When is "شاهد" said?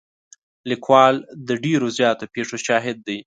2.67-2.97